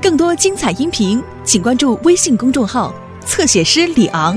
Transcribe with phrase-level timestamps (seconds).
[0.00, 2.92] 更多精彩音频，请关注微信公众号
[3.24, 4.36] “侧写师李昂”。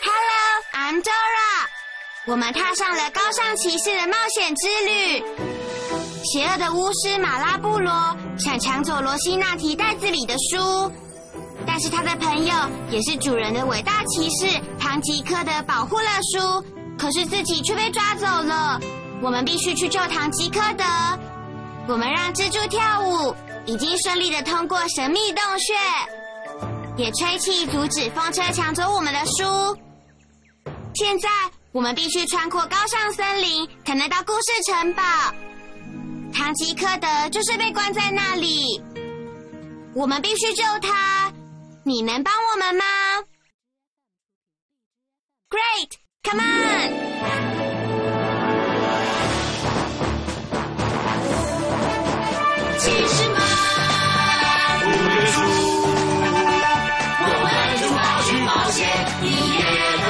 [0.00, 1.68] Hello，I'm Dora。
[2.26, 5.22] 我们踏上了高尚骑士的冒险之旅。
[6.24, 10.90] 邪恶的巫师马拉布罗想抢走罗西娜提袋子里的书，
[11.84, 12.54] 是他的朋友
[12.90, 16.64] 也是主人的伟大骑士唐吉诃德保护了书，
[16.98, 18.80] 可是自己却被抓走了。
[19.20, 20.84] 我们必须去救唐吉诃德。
[21.86, 23.36] 我们让蜘蛛跳舞，
[23.66, 25.74] 已经顺利的通过神秘洞穴，
[26.96, 29.78] 也吹气阻止风车抢走我们的书。
[30.94, 31.28] 现在
[31.70, 35.02] 我们必须穿过高尚森林，才能到故事城堡。
[36.32, 38.82] 唐吉诃德就是被关在那里，
[39.94, 41.30] 我们必须救他。
[41.86, 42.84] 你能帮我们吗
[45.50, 46.90] ？Great，come on！
[52.78, 53.38] 骑士们，
[54.80, 55.42] 不约束，
[57.20, 57.46] 我们
[57.78, 58.80] 出发去冒险，
[59.20, 59.60] 你也
[60.00, 60.08] 可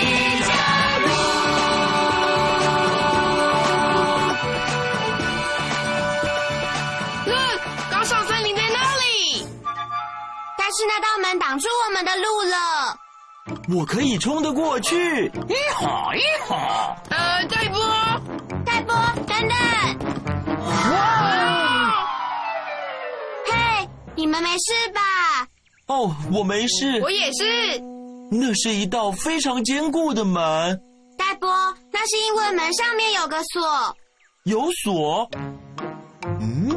[0.00, 0.02] 以
[0.44, 0.48] 加
[0.98, 1.04] 入。
[7.26, 7.32] 嗯，
[7.90, 8.43] 高尚森林在那里，但
[10.76, 12.98] 是那道门挡住我们的路了。
[13.76, 15.26] 我可以冲得过去。
[15.48, 17.78] 一好一好，呃，戴波，
[18.64, 18.94] 戴波，
[19.26, 19.56] 等等！
[23.46, 25.00] 嘿，你们没事吧？
[25.86, 27.00] 哦，我没事。
[27.02, 27.80] 我也是。
[28.30, 30.80] 那是一道非常坚固的门，
[31.16, 31.48] 戴波，
[31.92, 33.96] 那是因为门上面有个锁。
[34.44, 35.28] 有锁。
[36.40, 36.70] 嗯，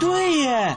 [0.00, 0.76] 对耶，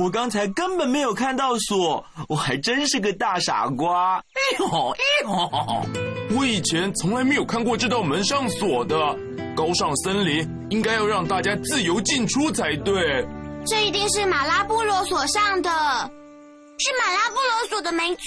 [0.00, 4.16] 我刚才根本没有看到锁，我还真是个大傻瓜。
[4.16, 5.86] 哎呦哎呦。
[6.34, 8.96] 我以前从来没有看过这道门上锁的。
[9.54, 13.22] 高尚森林应该要让大家自由进出才对。
[13.66, 15.68] 这一定是马拉布罗锁上的，
[16.78, 18.22] 是马拉布罗锁的，没错。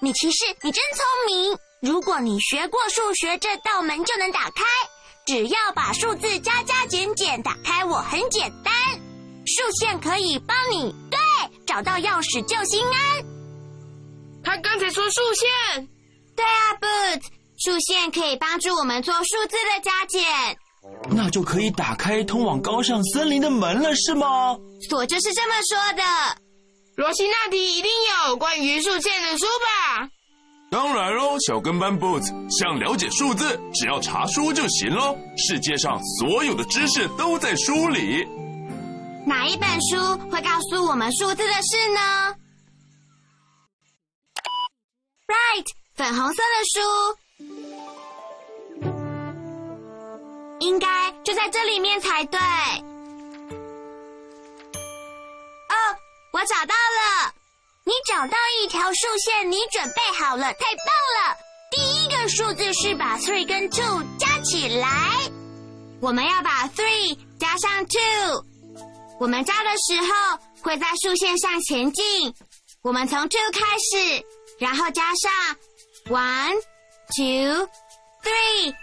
[0.00, 1.58] 米奇士，你真聪明。
[1.82, 4.62] 如果你学过数学，这道门就能打开。
[5.26, 8.72] 只要把数字加加减减打开，我很简单。
[9.46, 11.18] 数线可以帮你对
[11.66, 13.24] 找到钥匙就心安。
[14.42, 15.88] 他刚才说竖线，
[16.36, 17.24] 对啊，Boots，
[17.58, 20.22] 数线可以帮助我们做数字的加减。
[21.10, 24.56] 那就可以打开通往高尚森林的门了，是吗？
[24.88, 26.02] 锁就是这么说的。
[26.96, 27.90] 罗西那提一定
[28.26, 30.08] 有关于竖线的书吧？
[30.70, 35.16] 当然喽，小跟班 Boots，想了解数字，只要查书就行喽。
[35.36, 38.26] 世界上所有的知识都在书里。
[39.26, 42.34] 哪一本书会告诉我们数字的事呢
[45.26, 46.80] ？Right，粉红色的书，
[50.60, 52.40] 应该就在这里面才对。
[55.68, 55.74] 哦，
[56.32, 57.34] 我找到了！
[57.84, 60.86] 你找到一条竖线，你准备好了，太棒
[61.18, 61.36] 了！
[61.70, 64.88] 第一个数字是把 three 跟 two 加起来，
[66.00, 68.49] 我们要把 three 加上 two。
[69.20, 72.34] 我们扎的时候会在竖线上前进。
[72.80, 74.24] 我们从 two 开始，
[74.58, 75.30] 然后加上
[76.06, 76.54] one、
[77.14, 77.68] two、
[78.22, 78.74] three。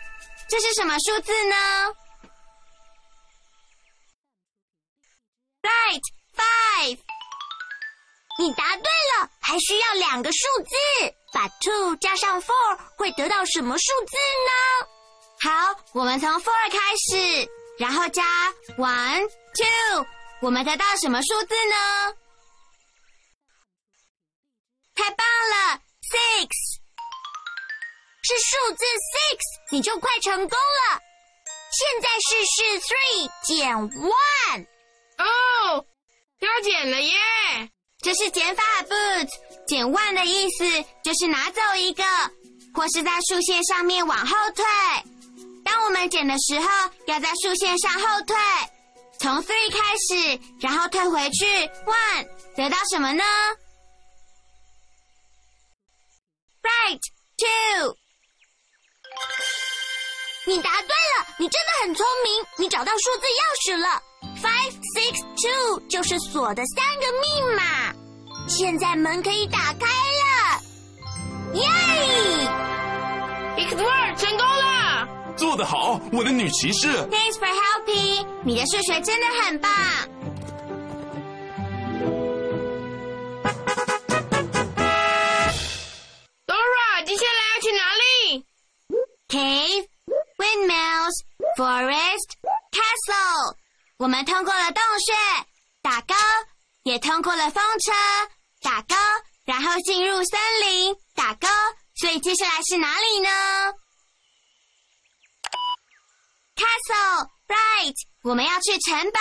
[0.48, 1.56] 这是什么数字呢
[5.64, 6.02] ？Right,
[6.36, 7.00] five。
[8.38, 11.16] 你答对了，还需要两个数字。
[11.34, 14.16] 把 two 加上 four 会得到什么数字
[14.46, 14.88] 呢？
[15.50, 16.78] 好，我们从 four 开
[17.09, 17.50] 始，
[17.80, 18.24] 然后加
[18.78, 20.06] one、two。
[20.42, 22.16] 我们得到什么数字呢？
[24.96, 26.48] 太棒了，six
[28.24, 29.40] 是数字 six，
[29.72, 31.02] 你就快成功了。
[31.72, 34.68] 现在试试 three 减 one，
[35.18, 35.86] 哦，
[36.40, 37.14] 要减了耶！
[38.00, 39.30] 这是减法 boots。
[39.68, 40.66] 减 one 的意思
[41.04, 42.04] 就是拿走一个，
[42.74, 44.63] 或是在竖线上面往后退。
[45.66, 46.68] 当我们减的时候，
[47.07, 48.36] 要在竖线上后退。
[49.19, 51.46] 从 three 开始，然后退回去
[51.86, 53.24] one，得到什么呢
[56.62, 57.00] ？Right
[57.38, 57.96] two，
[60.46, 64.02] 你答对了，你真的很聪明，你找到数字钥匙了。
[64.42, 67.94] Five six two 就是锁的三个密码，
[68.48, 70.62] 现在门可以打开了，
[71.54, 71.66] 耶
[73.58, 75.08] ！X Word 成功了！
[75.38, 76.88] 做得好我的女骑士。
[77.10, 78.25] Thanks for helping.
[78.44, 79.72] 你的数学真的很棒。
[86.45, 88.45] Dora 接下来要去哪里
[89.30, 89.88] ？Cave
[90.38, 91.16] windmills
[91.56, 92.30] forest
[92.72, 93.56] castle.
[93.98, 95.13] 我们通过了洞穴
[95.81, 96.13] 打勾
[96.84, 97.92] 也通过了风车
[98.62, 98.95] 打勾
[99.45, 101.48] 然后进入森林打勾
[101.95, 103.30] 所以接下来是哪里呢？
[106.57, 107.95] ？Castle, right。
[108.24, 109.19] 我们要去城堡。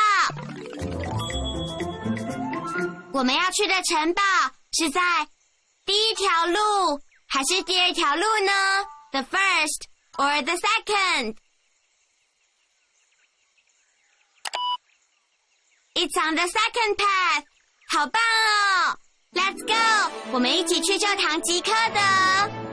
[3.13, 4.23] 我们要去的城堡
[4.73, 5.01] 是在
[5.85, 8.53] 第一条路还是第二条路呢
[9.13, 9.87] ？The first
[10.17, 11.37] or the second?
[15.95, 17.45] It's on the second path.
[17.89, 18.99] 好棒哦
[19.33, 22.66] ！Let's go，我们一起去教堂吉科德。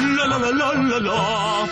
[0.00, 1.68] 啦啦啦啦啦啦！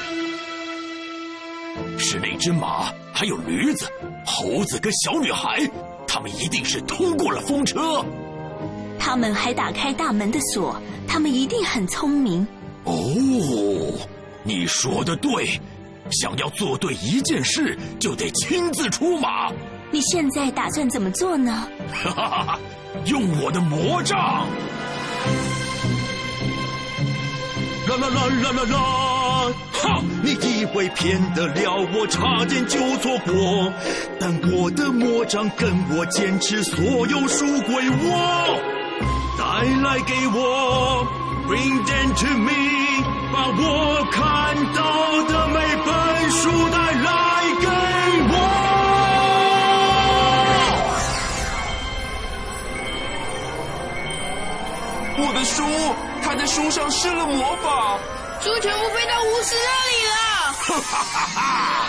[1.99, 3.87] 是那只马，还有驴子、
[4.25, 5.61] 猴子跟小女孩，
[6.07, 8.05] 他们一定是通过了风车。
[8.99, 12.47] 他们还打开大门的锁，他们一定很聪明。
[12.85, 12.95] 哦，
[14.43, 15.61] 你说的对，
[16.11, 19.51] 想要做对一件事，就得亲自出马。
[19.91, 21.69] 你现在打算怎么做呢？
[21.93, 22.59] 哈哈哈！
[23.07, 24.47] 用我的魔杖。
[27.89, 28.77] 啦啦啦啦啦啦！
[29.73, 30.03] 哈！
[30.23, 33.73] 你以为骗得了我，差点就错过。
[34.21, 38.61] 但我的魔杖跟我坚持，所有书归我，
[39.39, 41.07] 带来给我
[41.49, 42.51] ，Bring them to me，
[43.33, 45.57] 把我看到的每
[45.87, 47.09] 本书带来
[47.61, 47.67] 给
[48.29, 48.35] 我。
[55.21, 55.63] 我的书，
[56.39, 57.99] 在书上施了魔法，
[58.41, 60.15] 书全部飞到巫师那里了。
[60.53, 61.89] 哈哈哈哈！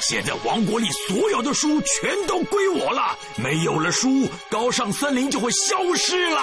[0.00, 6.40] 现在王国里所有的书全都归我了，没有了书，高尚森林就会消失了。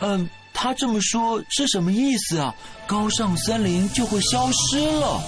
[0.00, 2.52] 嗯，他这么说是什么意思啊？
[2.88, 5.22] 高尚森林就会消失了？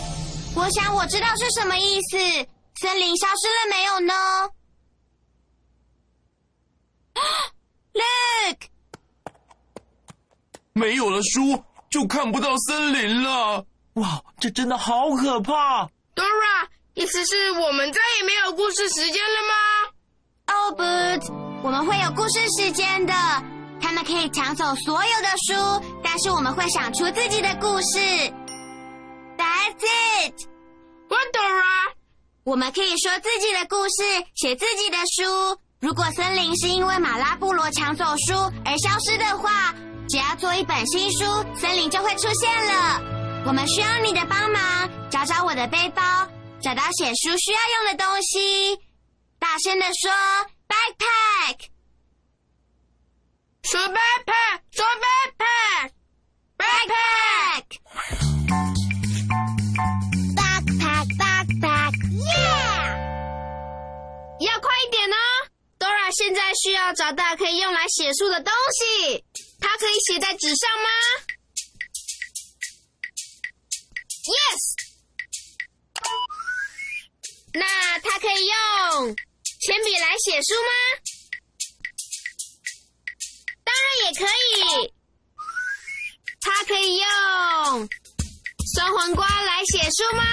[0.56, 2.18] 我想我知道是什么意思。
[2.80, 4.14] 森林消失了没有呢？
[7.92, 8.58] Look，
[10.72, 13.64] 没有了书，就看不到森林了。
[13.94, 15.84] 哇，这真的好可怕
[16.14, 19.54] ！Dora，意思是我们再也没有故事时间了吗
[20.46, 21.32] ？Albert，
[21.62, 23.12] 我们会有故事时间的。
[23.82, 27.98] 他们可以抢走所有的书，但是我们会想出自己的故事。
[29.36, 30.34] That's it.
[31.08, 31.94] What, Dora？
[32.44, 35.58] 我们可以说自己的故事，写自己的书。
[35.80, 38.34] 如果森林是因为马拉布罗抢走书
[38.64, 39.74] 而消失的话，
[40.10, 41.24] 只要做一本新书，
[41.56, 43.00] 森林就会出现了。
[43.46, 46.02] 我们需要你的帮忙，找找我的背包，
[46.60, 48.76] 找到写书需要用的东西。
[49.38, 50.10] 大声的说
[50.66, 51.68] ，backpack。
[53.62, 54.84] 说 backpack，说
[56.58, 57.64] backpack，backpack。
[60.34, 62.98] backpack backpack yeah。
[64.40, 65.16] 要快一点呢
[65.78, 69.24] ！Dora 现在需要找到可以用来写书的东西，
[69.72, 70.88] 它可以写在纸上吗
[74.26, 74.62] ？Yes。
[77.54, 77.64] 那
[78.00, 79.14] 它可以用
[79.60, 80.72] 铅笔来写书吗？
[83.62, 84.92] 当然也可以。
[86.40, 87.88] 它可以用
[88.74, 90.24] 酸黄瓜来写书吗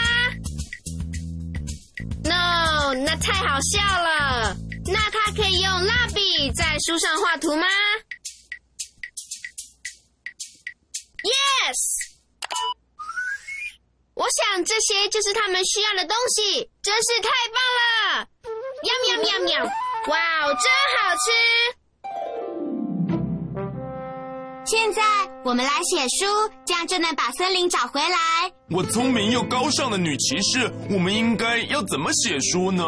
[2.24, 4.58] ？No，那太好笑了。
[4.88, 7.68] 那它可以用蜡笔在书上画图吗
[11.28, 11.80] ？Yes。
[14.14, 18.28] 我想这些就是他们需要的东西，真是太棒了！
[18.82, 19.64] 喵喵喵喵！
[20.08, 20.66] 哇哦，真
[20.98, 21.26] 好吃！
[24.66, 25.04] 现在
[25.46, 26.26] 我们来写书，
[26.66, 28.18] 这样就能把森林找回来。
[28.72, 32.84] 我聪明又高尚的女骑士，我们应该要怎么写书呢？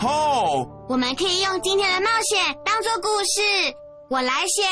[0.00, 3.42] 哦，我们可以用今天的冒险当做故事。
[4.08, 4.62] 我来写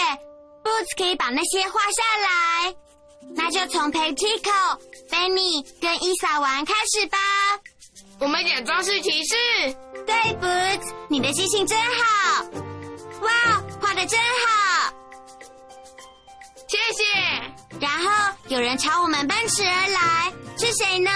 [0.62, 2.76] ，Boots 可以把那些画下来。
[3.34, 4.78] 那就从 Petico、
[5.10, 7.18] Benny 跟伊萨玩开始吧。
[8.20, 9.34] 我们假装是骑士。
[10.06, 12.44] 对，Boots，你的记性真好。
[13.20, 14.92] 哇，画的真好。
[16.68, 17.04] 谢谢。
[17.80, 18.10] 然后
[18.48, 21.10] 有人朝我们奔驰而来，是谁呢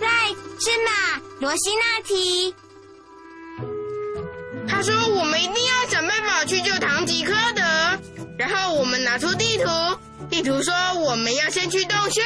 [0.00, 2.54] ？Right，是马罗西纳提。
[4.68, 7.62] 他说我们一定要想办法去救堂吉诃德。
[8.36, 9.64] 然后我们拿出地图
[10.28, 12.22] 地图说我们要先去洞穴。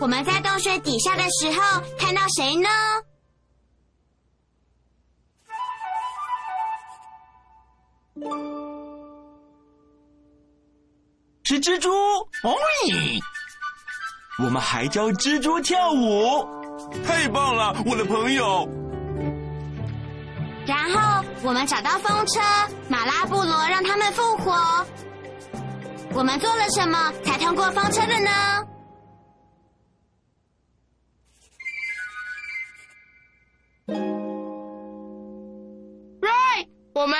[0.00, 2.68] 我们在洞穴底下的时候看到谁呢？
[11.44, 11.90] 是蜘蛛。
[11.90, 12.54] 哦
[12.86, 13.18] 咦
[14.44, 16.46] 我们还教蜘蛛跳舞。
[17.06, 18.68] 太棒了我的朋友。
[20.68, 22.40] 然后我们找到风车，
[22.88, 24.86] 马拉布罗让他们复活。
[26.12, 28.30] 我们做了什么才通过风车的呢？
[36.94, 37.16] 我们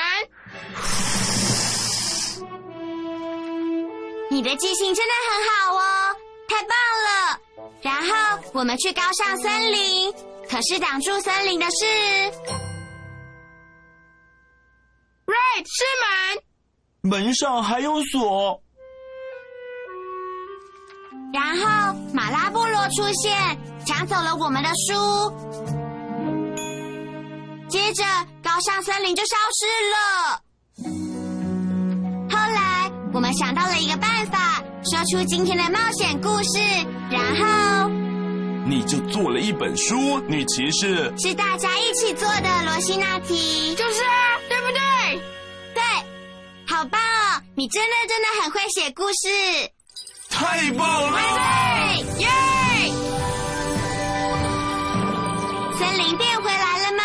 [4.28, 5.80] 你的记性真的很好哦，
[6.48, 6.70] 太棒
[7.06, 7.40] 了！
[7.80, 10.12] 然后我们去高尚森林，
[10.50, 11.86] 可是挡住森林的是
[15.58, 15.82] 瑞是
[17.02, 18.62] 门，门上还有锁。
[21.32, 23.36] 然后马拉波罗出现，
[23.84, 24.94] 抢走了我们的书。
[27.68, 28.04] 接着
[28.42, 30.40] 高尚森林就消失了。
[32.30, 36.60] 后来我们想到了一个办法，说出今天的冒险故事，
[37.10, 37.90] 然后
[38.64, 41.12] 你就做了一本书，女骑士。
[41.18, 43.74] 是大家一起做的罗西娜提。
[43.74, 45.27] 就是啊，对不对？
[47.58, 49.26] 你真的真的很会写故事。
[50.30, 51.18] 太棒了！
[52.20, 52.28] 耶！
[55.76, 57.02] 森林变回来了吗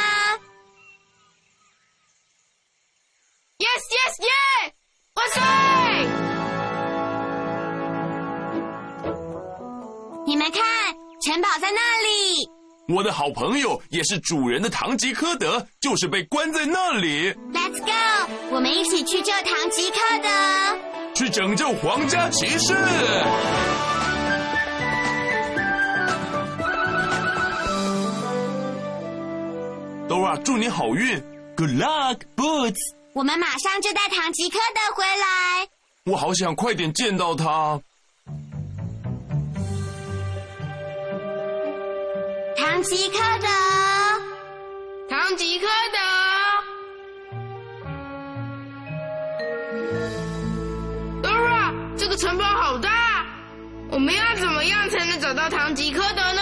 [3.57, 4.73] ？Yes yes yes！
[5.15, 5.41] 万岁！
[10.27, 10.61] 你们看，
[11.25, 12.47] 城堡在那里。
[12.89, 18.29] 我的好朋友也是主人的堂吉诃德，就是被关在那里，Let's go！
[18.51, 20.29] 我们一起去救堂吉诃德。
[21.15, 22.73] 去拯救皇家骑士。
[30.09, 31.23] Dora，祝你好运
[31.55, 32.75] ！Good luck, Boots！
[33.13, 35.69] 我们马上就带堂吉诃德回来。
[36.11, 37.79] 我好想快点见到他。
[42.73, 43.47] 堂吉诃德，
[45.07, 45.67] 唐吉诃
[51.21, 53.27] 德，Dora，这个城堡好大，
[53.91, 56.41] 我们要怎么样才能找到唐吉诃德呢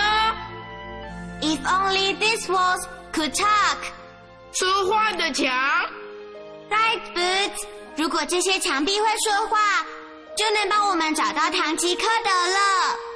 [1.41, 3.79] ？If only these walls could talk,
[4.53, 5.51] 说话的墙
[6.69, 7.65] ，right, Boots？
[7.97, 9.85] 如果这些墙壁会说话，
[10.38, 13.10] 就能帮我们找到唐吉诃德了。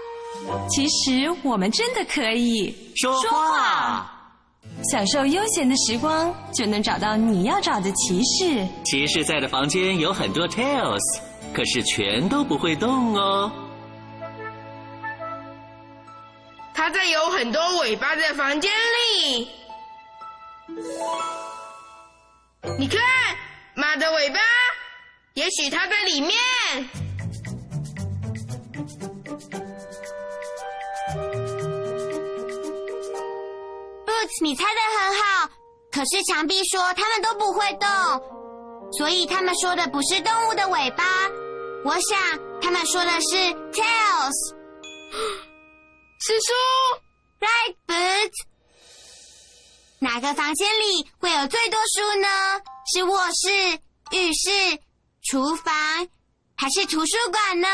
[0.69, 4.11] 其实我们真的可以说话。
[4.91, 8.67] 享受悠闲的时光，就能找到你要找的骑士。
[8.83, 10.99] 骑士在的房间有很多 tails，
[11.53, 13.51] 可是全都不会动哦。
[16.73, 19.47] 它在有很多尾巴的房间里。
[22.77, 22.99] 你看，
[23.75, 24.39] 马的尾巴，
[25.35, 26.31] 也许它在里面。
[34.41, 35.49] 你猜的很好，
[35.91, 37.87] 可是墙壁说它们都不会动，
[38.97, 41.03] 所以他们说的不是动物的尾巴，
[41.83, 42.19] 我想
[42.61, 43.35] 他们说的是
[43.71, 44.55] tails。
[46.19, 46.53] 是书
[47.39, 48.43] ，Right, Boots？
[49.99, 52.27] 哪个房间里会有最多书呢？
[52.93, 53.79] 是卧室、
[54.11, 54.79] 浴室、
[55.23, 55.73] 厨房，
[56.57, 57.67] 还是图书馆呢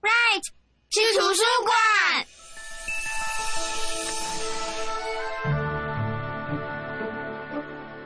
[0.00, 0.42] ？Right，
[1.02, 2.26] 是图书馆。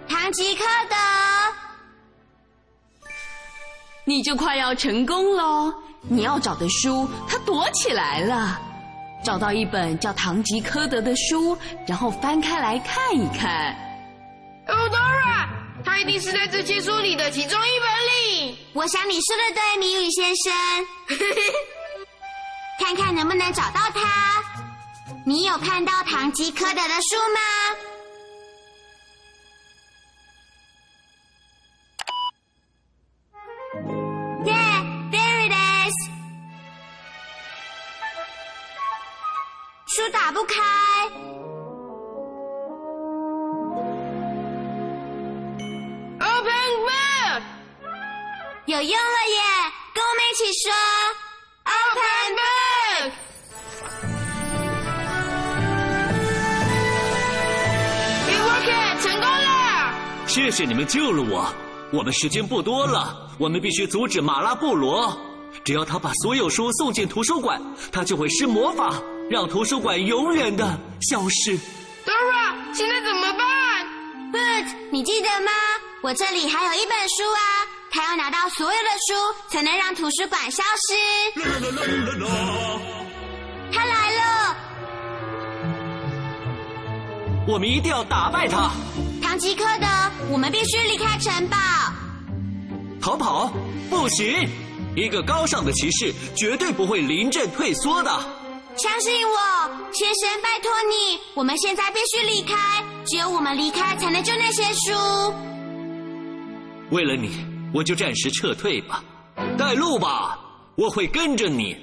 [0.08, 0.96] 唐吉诃德，
[4.04, 5.72] 你就快要成功喽！
[6.08, 8.60] 你要找的书，它躲起来了。
[9.22, 11.56] 找到一本叫《堂吉诃德》的书，
[11.86, 13.72] 然后翻开来看一看。
[14.66, 15.46] 哦，Dora，
[15.84, 17.88] 它一定是在这些书里的其中一本
[18.48, 18.58] 里。
[18.72, 20.52] 我想你说的对，谜语先生。
[22.80, 24.42] 看看能不能找到它。
[25.26, 27.89] 你有看到堂吉诃德的书吗？
[61.92, 62.02] 我。
[62.02, 65.16] 们时间不多了，我们必须阻止马拉布罗。
[65.64, 67.60] 只要他把所有书送进图书馆，
[67.92, 68.94] 他就会施魔法，
[69.30, 70.64] 让图书馆永远的
[71.02, 71.56] 消失。
[72.06, 73.86] Dora，现在怎么办
[74.32, 75.50] ？Boots，你记得吗？
[76.02, 79.14] 我这里还有一本书啊，他要拿到所有的书，
[79.48, 81.40] 才能让图书馆消失。
[81.40, 82.28] 啦啦啦啦啦啦！
[83.72, 84.56] 他来了，
[87.46, 88.70] 我们一定要打败他。
[89.22, 89.86] 唐吉诃德，
[90.30, 91.56] 我们必须离开城堡。
[93.00, 93.52] 逃跑
[93.88, 94.48] 不行，
[94.94, 98.10] 一个高尚的骑士绝对不会临阵退缩的。
[98.76, 99.36] 相信我，
[99.92, 102.54] 先生，拜托你，我们现在必须离开，
[103.04, 105.34] 只有我们离开才能救那些书。
[106.90, 107.44] 为了你，
[107.74, 109.02] 我就暂时撤退吧。
[109.58, 110.38] 带路吧，
[110.76, 111.76] 我会跟着你。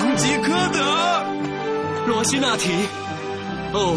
[0.00, 0.80] 人唐吉诃德。
[2.06, 2.70] 罗西纳提，
[3.74, 3.94] 哦，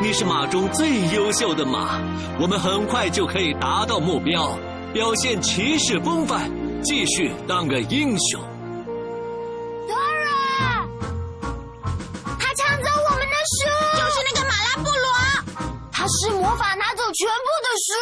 [0.00, 2.00] 你是马中最优秀的马，
[2.40, 4.58] 我们很快就可以达到目标，
[4.94, 6.50] 表现骑士风范，
[6.82, 8.40] 继续当个英雄。
[9.86, 10.86] Dora，
[12.38, 15.06] 他抢走我们的书，就是那个马拉布罗，
[15.92, 17.92] 他是魔法拿走全部的书。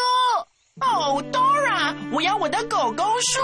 [0.80, 3.40] 哦，Dora，我要我的狗狗书。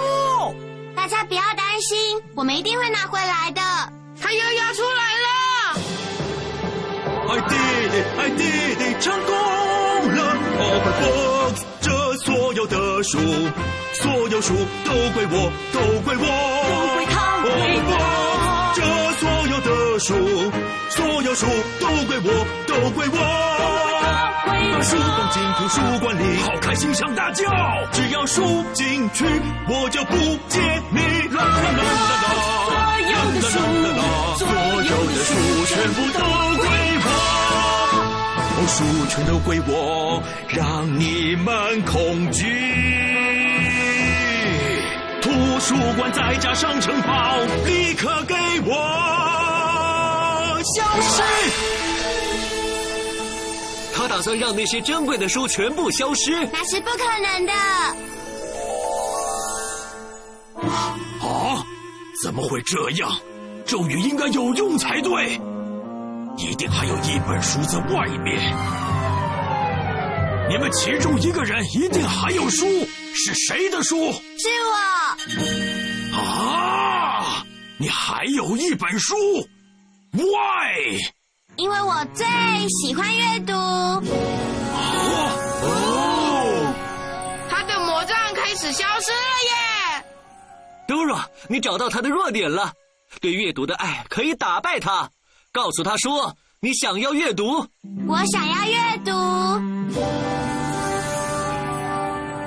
[0.99, 1.97] 大家不要担心，
[2.35, 3.63] 我们一定会拿回来的。
[4.21, 5.29] 他又要出来了。
[7.29, 9.33] I did it, I did it，成功
[10.17, 13.17] 了！Open books，这所有的书，
[13.95, 16.27] 所有书都归我，都归我，
[16.67, 18.83] 都归他这
[19.21, 20.51] 所有的书，
[20.91, 21.47] 所有书
[21.79, 23.98] 都归我，都归我。
[24.73, 27.45] 把书放进图书馆里，好开心想大叫。
[27.93, 29.25] 只要书进去，
[29.69, 30.17] 我就不
[30.49, 30.99] 接你。
[31.35, 31.83] 啦啦啦啦
[32.23, 32.29] 啦，
[32.69, 32.73] 所
[33.09, 33.51] 有的书
[34.39, 34.47] 所
[34.83, 35.31] 有的书
[35.67, 36.19] 全部都
[36.59, 36.67] 归
[37.05, 37.07] 我。
[38.57, 38.77] 哦，书
[39.09, 42.45] 全都归我，让你们恐惧。
[45.21, 48.73] 图书馆再加上城堡，立刻给我
[50.75, 51.23] 消失。
[54.09, 56.33] 他打算让那些珍贵的书全部消失。
[56.51, 57.53] 那是不可能的。
[61.21, 61.63] 啊！
[62.23, 63.11] 怎么会这样？
[63.67, 65.39] 咒语应该有用才对，
[66.39, 68.41] 一定还有一本书在外面。
[70.49, 72.67] 你们其中一个人一定还有书，
[73.15, 74.11] 是谁的书？
[74.11, 74.49] 是
[76.15, 77.45] 我，啊！
[77.77, 79.15] 你还有一本书
[80.13, 80.99] ？Why？
[81.59, 82.25] 因为我最
[82.69, 83.53] 喜欢阅读。
[83.53, 84.03] 哦，
[87.51, 89.19] 他的魔杖开始消失了
[89.49, 89.53] 耶
[90.87, 92.73] ！Dora，你找到他的弱点了，
[93.21, 95.11] 对阅读的爱可以打败他。
[95.51, 97.67] 告诉他说你想要阅读。
[98.07, 99.11] 我想要阅读。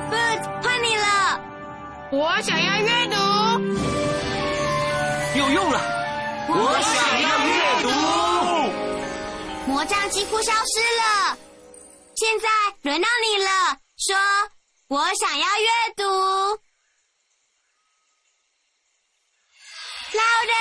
[0.09, 1.41] Boots，换你了。
[2.13, 3.15] 我想要阅读。
[5.37, 5.81] 有用了。
[6.47, 7.40] 我想要阅读。
[9.81, 11.35] 魔杖几乎消失了，
[12.15, 12.47] 现在
[12.83, 13.49] 轮到你了。
[13.97, 14.15] 说，
[14.89, 15.67] 我想要阅
[15.97, 16.03] 读。
[20.13, 20.53] Louder！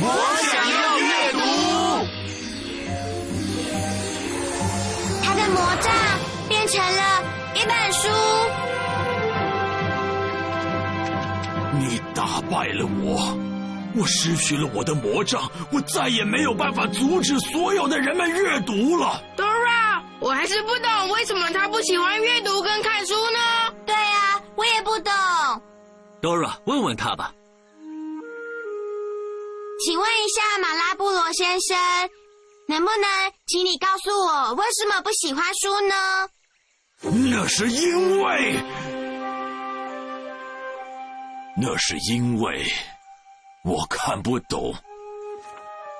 [0.00, 0.06] 我
[0.52, 1.38] 想要阅读。
[5.24, 5.88] 他的魔杖
[6.46, 7.00] 变成了
[7.54, 8.06] 一本书。
[11.80, 13.34] 你打败了我，
[13.96, 19.22] 我失去了我的魔杖，我再也没有办法阻止所有的人们阅读了。
[19.36, 23.74] Dora，我还是不懂为什么他不喜欢阅读跟看书呢？
[23.86, 25.12] 对啊，我也不懂。
[26.20, 27.32] Dora，问问他吧。
[29.84, 31.76] 请问一下，马拉布罗先生，
[32.66, 36.28] 能不能请你告诉我为什么不喜欢书呢？
[37.30, 38.56] 那是因为，
[41.60, 42.64] 那是因为
[43.64, 44.74] 我看不懂，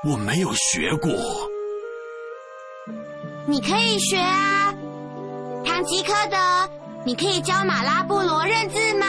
[0.04, 1.10] 我没有学过。
[3.46, 4.70] 你可以学啊，
[5.64, 6.36] 唐吉诃德，
[7.06, 9.06] 你可以教马拉布罗认字吗？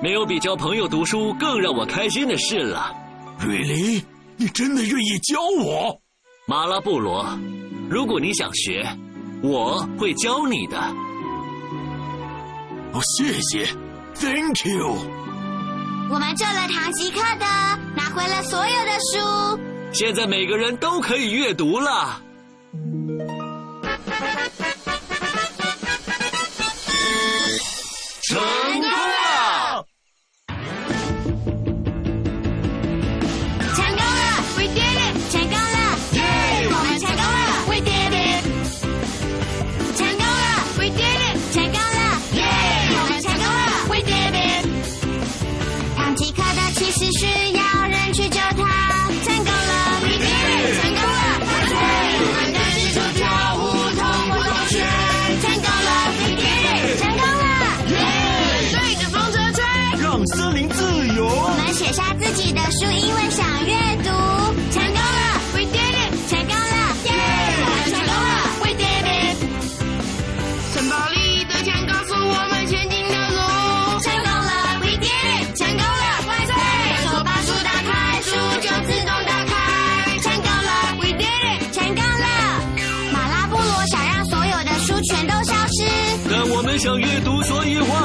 [0.00, 2.94] 没有比教朋友读书更让我开心的事了。
[3.40, 4.00] 瑞琳，
[4.36, 6.00] 你真的愿意教我？
[6.46, 7.26] 马拉布罗，
[7.90, 8.86] 如果你想学，
[9.42, 10.78] 我会教你的。
[12.92, 13.66] 哦，谢谢
[14.14, 15.21] ，Thank you。
[16.12, 17.46] 我们救了唐吉诃德，
[17.96, 19.58] 拿回了所有的书。
[19.94, 22.20] 现在每个人都可以阅读了。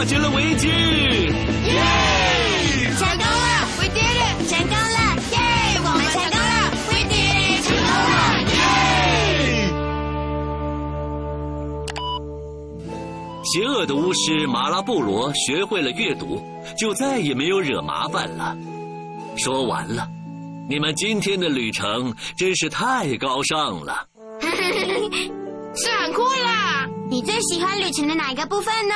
[0.08, 0.68] 所以化解了危机。
[0.70, 1.76] 耶！
[2.98, 4.48] 成功了，We did it！
[4.48, 5.00] 成功了，
[5.32, 5.38] 耶！
[5.84, 7.62] 我们成功了，We did it！
[7.68, 8.16] 成功了，
[8.54, 9.68] 耶！
[13.44, 16.42] 邪恶的巫师马拉布罗学会了阅读，
[16.78, 18.56] 就再也没有惹麻烦了。
[19.38, 20.08] 说完了，
[20.70, 24.08] 你们今天的旅程真是太高尚了。
[25.76, 26.88] 是很酷啦！
[27.10, 28.96] 你最喜欢旅程的哪一个部分呢？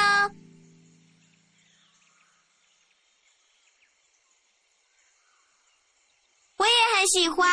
[6.57, 7.47] 我也很喜欢。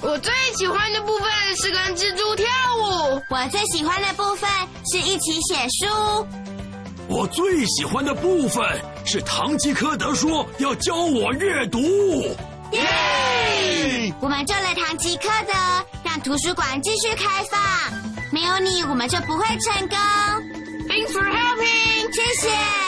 [0.00, 3.22] 我最喜欢的部分是跟蜘蛛跳舞。
[3.30, 4.48] 我最喜欢的部分
[4.90, 6.26] 是一起写书。
[7.08, 8.64] 我最喜欢的部分
[9.04, 11.78] 是堂吉诃德说要教我阅读。
[12.72, 14.12] 耶！
[14.20, 15.52] 我们救了堂吉诃德，
[16.04, 17.58] 让图书馆继续开放。
[18.30, 19.96] 没有你，我们就不会成功。
[20.86, 22.14] Thanks for helping！
[22.14, 22.87] 谢谢。